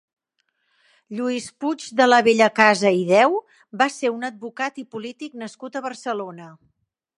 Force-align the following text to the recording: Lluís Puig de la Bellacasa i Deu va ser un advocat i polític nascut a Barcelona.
Lluís 1.17 1.49
Puig 1.65 1.85
de 1.99 2.07
la 2.07 2.19
Bellacasa 2.29 2.93
i 3.01 3.05
Deu 3.11 3.37
va 3.83 3.89
ser 3.99 4.13
un 4.17 4.27
advocat 4.33 4.83
i 4.85 4.89
polític 4.97 5.39
nascut 5.45 5.77
a 5.83 5.87
Barcelona. 5.91 6.53